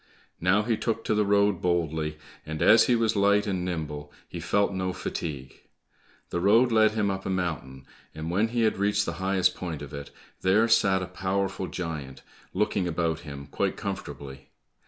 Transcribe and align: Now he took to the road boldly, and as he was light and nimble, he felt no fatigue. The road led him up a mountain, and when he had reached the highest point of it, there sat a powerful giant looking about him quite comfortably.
Now 0.39 0.63
he 0.63 0.77
took 0.77 1.03
to 1.03 1.13
the 1.13 1.27
road 1.27 1.61
boldly, 1.61 2.17
and 2.43 2.63
as 2.63 2.87
he 2.87 2.95
was 2.95 3.15
light 3.15 3.45
and 3.45 3.63
nimble, 3.63 4.11
he 4.27 4.39
felt 4.39 4.73
no 4.73 4.93
fatigue. 4.93 5.61
The 6.31 6.39
road 6.39 6.71
led 6.71 6.93
him 6.93 7.11
up 7.11 7.23
a 7.23 7.29
mountain, 7.29 7.85
and 8.15 8.31
when 8.31 8.47
he 8.47 8.63
had 8.63 8.79
reached 8.79 9.05
the 9.05 9.13
highest 9.21 9.53
point 9.53 9.83
of 9.83 9.93
it, 9.93 10.09
there 10.41 10.67
sat 10.67 11.03
a 11.03 11.07
powerful 11.07 11.67
giant 11.67 12.23
looking 12.51 12.87
about 12.87 13.19
him 13.19 13.45
quite 13.45 13.77
comfortably. 13.77 14.49